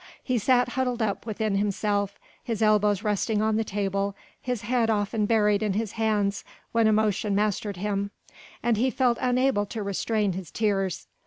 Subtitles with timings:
[0.23, 5.27] He sat huddled up within himself, his elbows resting on the table, his head often
[5.27, 8.09] buried in his hands when emotion mastered him,
[8.63, 11.05] and he felt unable to restrain his tears.